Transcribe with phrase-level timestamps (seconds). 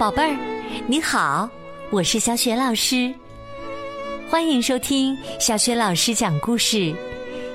[0.00, 0.34] 宝贝儿，
[0.86, 1.46] 你好，
[1.90, 3.12] 我是小雪老师，
[4.30, 6.94] 欢迎收听小雪老师讲故事，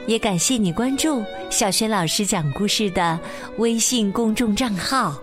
[0.06, 3.20] 也感谢你关注小雪老师讲故事的
[3.58, 5.20] 微信公众账号。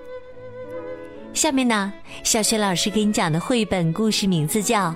[1.32, 1.92] 下面呢，
[2.24, 4.90] 小雪老师给你讲的绘本故事名字叫《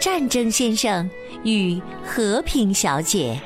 [0.00, 1.10] 战争先生
[1.42, 3.36] 与和平小姐》。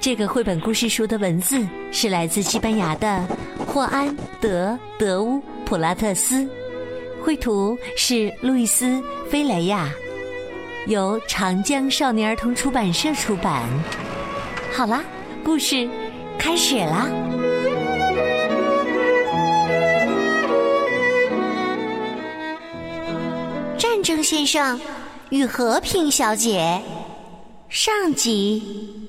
[0.00, 3.22] 这个绘本故事书的文字是来自西班牙的
[3.66, 4.08] 霍安·
[4.40, 5.42] 德·德乌。
[5.64, 6.46] 普拉特斯，
[7.22, 8.84] 绘图是路易斯·
[9.30, 9.90] 菲雷亚，
[10.86, 13.62] 由长江少年儿童出版社出版。
[14.72, 15.02] 好啦，
[15.42, 15.88] 故事
[16.38, 17.08] 开始啦！
[23.78, 24.78] 战争先生
[25.30, 26.80] 与和平小姐
[27.70, 29.03] 上集。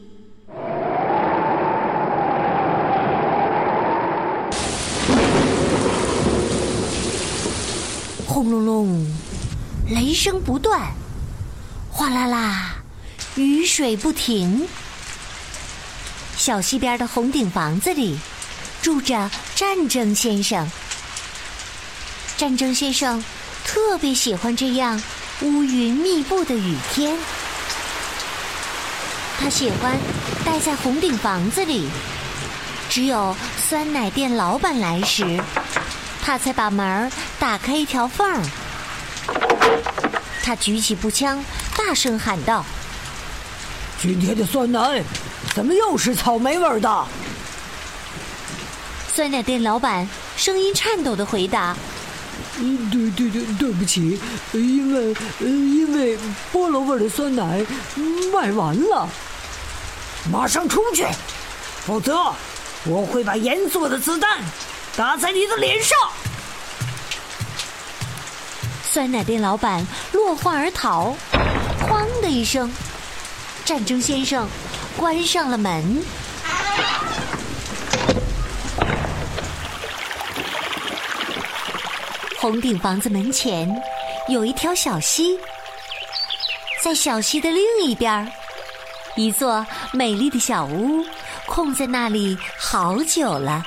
[8.36, 9.08] 轰隆隆，
[9.90, 10.91] 雷声不断，
[11.90, 12.76] 哗啦啦，
[13.36, 14.68] 雨水不停。
[16.36, 18.20] 小溪边的红顶房子里，
[18.82, 20.70] 住着战争先生。
[22.36, 23.24] 战争先生
[23.64, 25.02] 特别喜欢这样
[25.40, 27.18] 乌云密布的雨天，
[29.40, 29.98] 他喜欢
[30.44, 31.88] 待在红顶房子里，
[32.90, 33.34] 只有
[33.66, 35.42] 酸奶店老板来时。
[36.26, 38.41] 他才把门打开一条缝儿。
[40.43, 41.40] 他举起步枪，
[41.77, 42.65] 大声喊道
[44.01, 45.03] ：“今天的酸奶
[45.53, 47.05] 怎么又是草莓味的？”
[49.13, 51.77] 酸奶店老板声音颤抖的回答
[52.57, 54.20] ：“嗯，对对对，对不起，
[54.53, 56.18] 因为因为
[56.51, 57.63] 菠萝味的酸奶
[58.34, 59.07] 卖完了。
[60.31, 61.05] 马上出去，
[61.85, 62.34] 否则
[62.85, 64.40] 我会把严肃的子弹。”
[64.97, 65.97] 打在你的脸上！
[68.81, 71.14] 酸奶店老板落荒而逃，
[71.81, 72.72] 哐的一声，
[73.66, 74.47] 战争先生
[74.96, 76.02] 关上了门。
[82.38, 83.70] 红顶房子门前
[84.30, 85.38] 有一条小溪，
[86.81, 88.31] 在小溪的另一边，
[89.18, 91.03] 一座美丽的小屋
[91.46, 93.62] 空在那里好久了。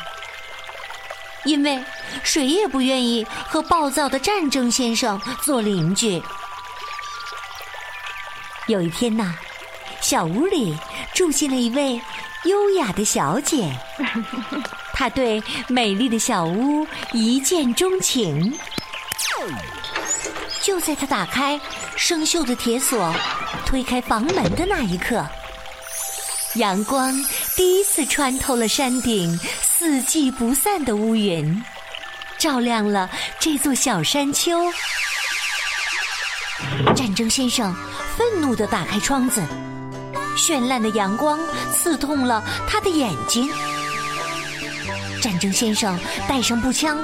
[1.49, 1.83] 因为
[2.23, 6.23] 谁也不愿意和暴躁的战争先生做邻居。
[8.67, 9.35] 有一天呐，
[10.03, 10.77] 小屋里
[11.15, 11.99] 住进了一位
[12.45, 13.75] 优雅的小姐，
[14.93, 18.53] 她对美丽的小屋一见钟情。
[20.61, 21.59] 就在她打开
[21.97, 23.15] 生锈的铁锁，
[23.65, 25.27] 推开房门的那一刻，
[26.57, 27.15] 阳光
[27.59, 29.37] 第一次穿透了山顶。
[29.61, 31.61] 四季不散的乌云，
[32.39, 33.11] 照亮了
[33.41, 34.61] 这座小山丘。
[36.95, 37.75] 战争先生
[38.17, 39.43] 愤怒地打开窗子，
[40.37, 41.37] 绚烂的阳光
[41.73, 43.51] 刺痛了他的眼睛。
[45.21, 45.99] 战争先生
[46.29, 46.97] 带上步枪，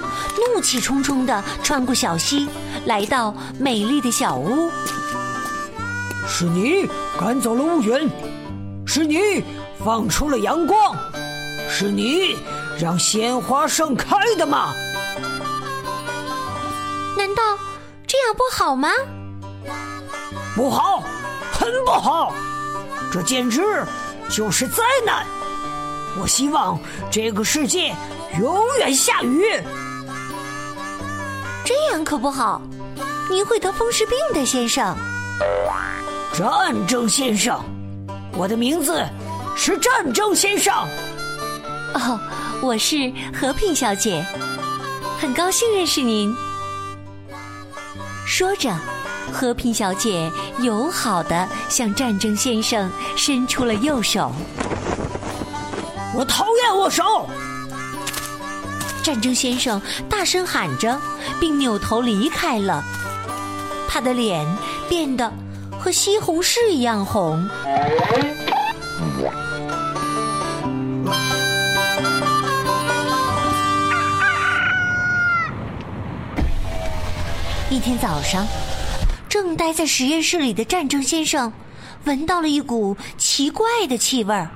[0.54, 2.48] 怒气冲冲地穿过小溪，
[2.87, 4.70] 来到美丽的小屋。
[6.28, 6.88] 是你
[7.19, 8.09] 赶走了乌云，
[8.87, 9.43] 是你
[9.83, 10.95] 放出了阳光，
[11.69, 12.37] 是你。
[12.77, 14.75] 让鲜花盛开的吗？
[17.17, 17.43] 难道
[18.05, 18.89] 这样不好吗？
[20.57, 21.05] 不好，
[21.53, 22.35] 很不好，
[23.12, 23.62] 这简直
[24.29, 25.25] 就是灾难！
[26.21, 26.77] 我希望
[27.12, 27.95] 这个世界
[28.41, 29.45] 永远下雨。
[31.65, 32.61] 这样可不好，
[33.31, 34.97] 您会得风湿病的，先生。
[36.33, 37.61] 战争先生，
[38.33, 39.01] 我的名字
[39.56, 40.75] 是战争先生。
[41.94, 42.20] 哦。
[42.62, 44.25] 我是和平小姐，
[45.20, 46.34] 很高兴认识您。
[48.25, 48.75] 说着，
[49.31, 54.32] 和平小姐友好的向战争先生伸出了右手。
[56.14, 57.29] 我讨厌握手！
[59.02, 60.99] 战争先生大声喊着，
[61.38, 62.82] 并扭头离开了。
[63.87, 64.46] 他的脸
[64.88, 65.31] 变得
[65.79, 67.46] 和西红柿一样红。
[77.75, 78.47] 一天早上，
[79.29, 81.53] 正待在实验室里的战争先生，
[82.05, 84.49] 闻到了一股奇怪的气味儿。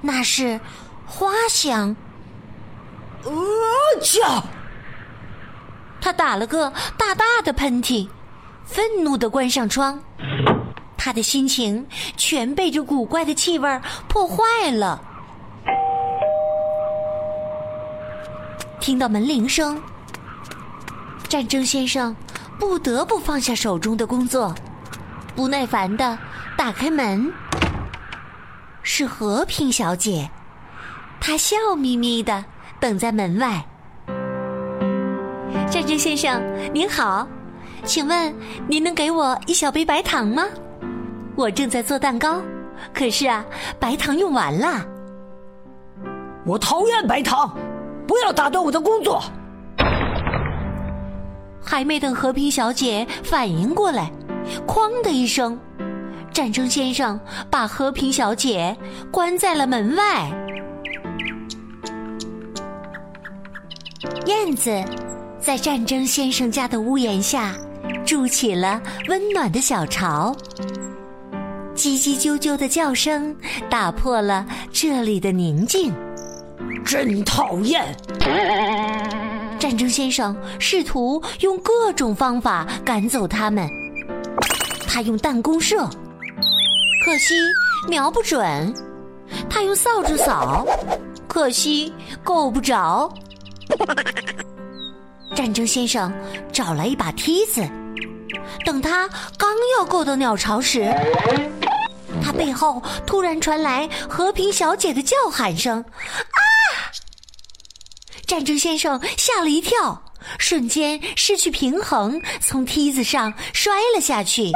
[0.00, 0.60] 那是
[1.04, 1.96] 花香。
[3.24, 3.32] 呃，
[4.00, 4.44] 叫！
[6.00, 8.08] 他打了个大大的喷嚏，
[8.64, 10.00] 愤怒的关上窗。
[10.96, 11.84] 他的心情
[12.16, 15.02] 全被这古怪的气味破坏了。
[18.78, 19.82] 听到门铃声。
[21.34, 22.14] 战争先生
[22.60, 24.54] 不得不放下手中的工作，
[25.34, 26.16] 不耐烦的
[26.56, 27.28] 打开门。
[28.84, 30.30] 是和平小姐，
[31.20, 32.44] 她笑眯眯的
[32.78, 33.66] 等在门外。
[35.68, 36.40] 战争先生
[36.72, 37.26] 您好，
[37.82, 38.32] 请问
[38.68, 40.44] 您能给我一小杯白糖吗？
[41.34, 42.40] 我正在做蛋糕，
[42.94, 43.44] 可是啊，
[43.80, 44.86] 白糖用完了。
[46.46, 47.52] 我讨厌白糖，
[48.06, 49.20] 不要打断我的工作。
[51.64, 54.10] 还没等和平小姐反应过来，
[54.66, 55.58] 哐的一声。
[56.32, 57.18] 战争先生
[57.48, 58.76] 把和平小姐
[59.10, 60.30] 关在了门外。
[64.26, 64.82] 燕子
[65.38, 67.54] 在战争先生家的屋檐下
[68.04, 70.34] 筑起了温暖的小巢，
[71.74, 73.34] 叽叽啾啾的叫声
[73.70, 75.92] 打破了这里的宁静。
[76.84, 77.84] 真讨厌！
[79.64, 83.66] 战争先生试图用各种方法赶走他们，
[84.86, 85.88] 他用弹弓射。
[87.02, 87.34] 可惜
[87.88, 88.74] 瞄不准，
[89.48, 90.66] 他用扫帚扫，
[91.26, 91.90] 可惜
[92.22, 93.10] 够不着。
[95.34, 96.12] 战争先生
[96.52, 97.66] 找来一把梯子，
[98.66, 99.08] 等他
[99.38, 100.94] 刚要够到鸟巢时，
[102.22, 106.40] 他背后突然传来和平小姐的叫喊声：“啊！”
[108.26, 110.02] 战争先生吓了一跳，
[110.38, 114.50] 瞬间失去平衡，从梯子上摔了下去。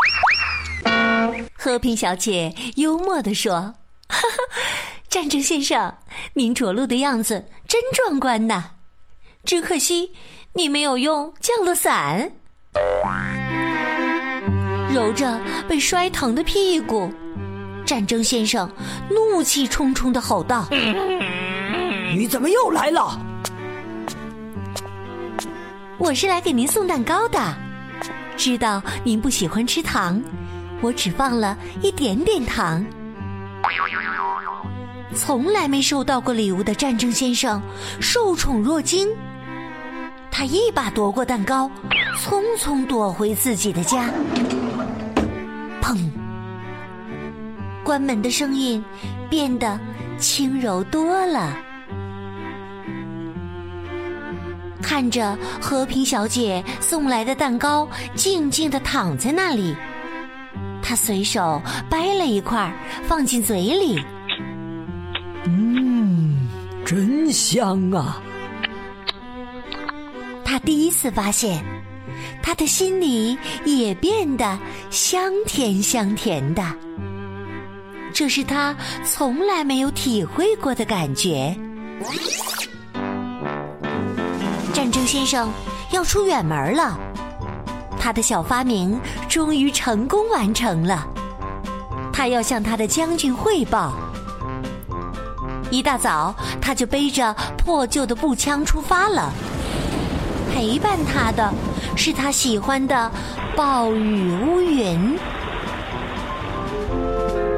[1.57, 3.75] 和平小姐幽默地说
[4.09, 4.21] ：“哈哈，
[5.09, 5.95] 战争先生，
[6.35, 8.71] 您着陆的样子真壮观呐！
[9.45, 10.13] 只可惜
[10.55, 12.33] 你没有用降落伞。”
[14.95, 15.39] 揉着
[15.69, 17.13] 被摔疼的屁股，
[17.85, 18.71] 战争先生
[19.11, 20.67] 怒气冲冲的吼道
[22.17, 23.21] ：“你怎么又来了？
[25.99, 27.55] 我是来给您送蛋糕的，
[28.37, 30.23] 知道您不喜欢吃糖。”
[30.81, 32.85] 我只放了一点点糖。
[35.13, 37.61] 从来没收到过礼物的战争先生
[38.01, 39.09] 受宠若惊，
[40.31, 41.69] 他一把夺过蛋糕，
[42.21, 44.09] 匆匆躲回自己的家。
[45.83, 45.99] 砰！
[47.83, 48.85] 关门的声音
[49.29, 49.81] 变得
[50.17, 51.59] 轻柔多了。
[54.83, 59.75] 看着和平小姐送来的蛋糕，静静的躺在那里。
[60.83, 61.61] 他随手
[61.91, 62.73] 掰了一块，
[63.07, 64.01] 放进嘴里。
[65.45, 66.49] 嗯，
[66.87, 68.23] 真香啊！
[70.45, 71.63] 他第一次发现，
[72.43, 73.37] 他的心里
[73.67, 74.59] 也变得
[74.89, 76.65] 香甜香甜的。
[78.15, 81.55] 这是他从来没有体会过的感觉。
[84.73, 85.51] 战争先生
[85.91, 86.99] 要出远门了。
[87.99, 88.99] 他的小发明
[89.29, 91.07] 终于成功完成了，
[92.13, 93.93] 他要向他的将军汇报。
[95.71, 99.31] 一大早，他就背着破旧的步枪出发了。
[100.55, 101.53] 陪伴他的
[101.95, 103.11] 是他喜欢的
[103.55, 105.19] 暴雨乌云。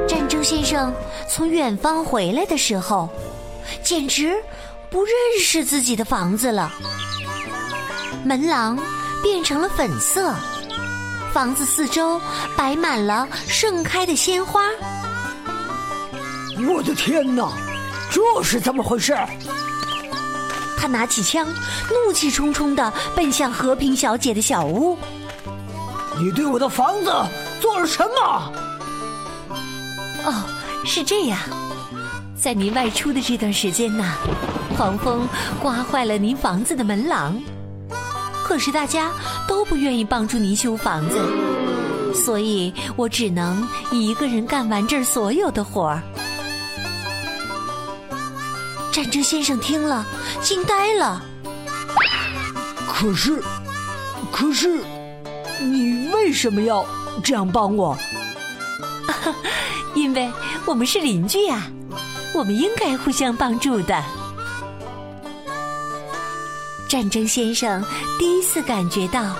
[0.07, 0.93] 战争先生
[1.29, 3.07] 从远方回来的时候，
[3.81, 4.35] 简直
[4.91, 6.71] 不认识自己的房子了。
[8.23, 8.77] 门廊。
[9.23, 10.33] 变成了粉色，
[11.31, 12.19] 房子四周
[12.57, 14.63] 摆满了盛开的鲜花。
[16.67, 17.47] 我的天哪，
[18.09, 19.15] 这是怎么回事？
[20.75, 21.47] 他拿起枪，
[21.91, 24.97] 怒气冲冲的奔向和平小姐的小屋。
[26.17, 27.13] 你对我的房子
[27.61, 28.51] 做了什么？
[30.25, 30.33] 哦，
[30.83, 31.39] 是这样，
[32.35, 34.03] 在您外出的这段时间呢，
[34.75, 35.27] 狂风
[35.61, 37.39] 刮坏了您房子的门廊。
[38.43, 39.11] 可是大家
[39.47, 41.19] 都不愿意帮助您修房子，
[42.13, 46.01] 所以我只能一个人干完这儿所有的活儿。
[48.91, 50.05] 战争先生听了，
[50.41, 51.23] 惊呆了。
[52.85, 53.41] 可是，
[54.31, 54.83] 可是，
[55.61, 56.85] 你为什么要
[57.23, 57.97] 这样帮我？
[59.95, 60.29] 因为
[60.65, 61.63] 我们是邻居呀，
[62.33, 64.03] 我们应该互相帮助的。
[66.91, 67.81] 战争先生
[68.19, 69.33] 第一次感觉到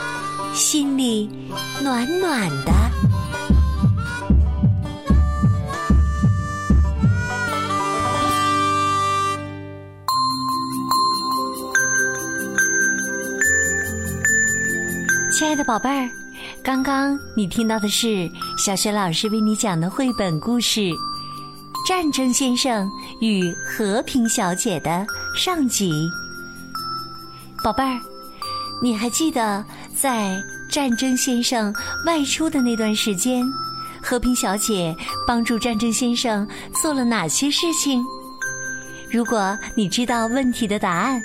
[0.53, 1.29] 心里
[1.84, 2.72] 暖暖的。
[15.34, 16.10] 亲爱的宝贝儿，
[16.63, 20.79] 刚刚你听到的是小雪老师为你讲的绘本故事
[21.86, 22.89] 《战争先生
[23.20, 25.05] 与和平小姐》的
[25.36, 25.91] 上集。
[27.63, 27.99] 宝贝儿，
[28.81, 29.63] 你还记得
[29.95, 31.73] 在战争先生
[32.07, 33.45] 外出的那段时间，
[34.01, 34.95] 和平小姐
[35.27, 36.47] 帮助战争先生
[36.81, 38.03] 做了哪些事情？
[39.11, 41.21] 如果你知道问题的答案，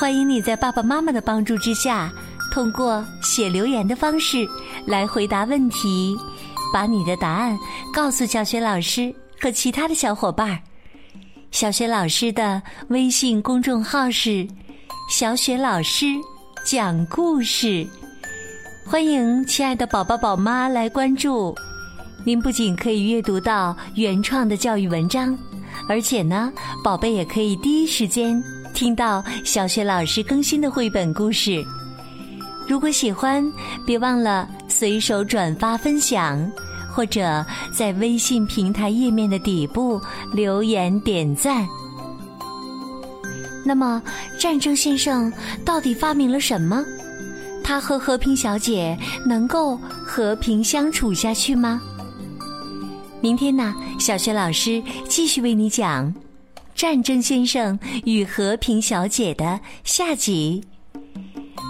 [0.00, 2.10] 欢迎你在爸爸妈妈的帮助之下，
[2.50, 4.46] 通过写留言的方式
[4.86, 6.16] 来回答问题，
[6.72, 7.54] 把你的答案
[7.92, 10.58] 告诉小学老师和其他的小伙伴儿。
[11.50, 14.46] 小雪老师的微信公众号是
[15.08, 16.06] “小雪老师”。
[16.64, 17.86] 讲故事，
[18.84, 21.54] 欢迎亲爱的宝宝宝妈来关注。
[22.24, 25.38] 您不仅可以阅读到原创的教育文章，
[25.88, 28.42] 而且呢，宝贝也可以第一时间
[28.74, 31.64] 听到小雪老师更新的绘本故事。
[32.66, 33.48] 如果喜欢，
[33.86, 36.50] 别忘了随手转发分享，
[36.92, 40.00] 或者在微信平台页面的底部
[40.32, 41.64] 留言点赞。
[43.66, 44.00] 那么，
[44.38, 45.32] 战争先生
[45.64, 46.84] 到底发明了什么？
[47.64, 48.96] 他和和平小姐
[49.26, 51.82] 能够和平相处下去吗？
[53.20, 56.06] 明天呢，小学老师继续为你讲
[56.76, 60.62] 《战争先生与和平小姐》的下集。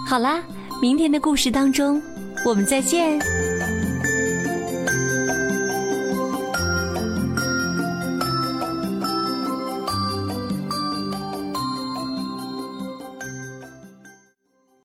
[0.07, 0.43] 好啦，
[0.83, 2.03] 明天的故事当中，
[2.45, 3.36] 我们再见。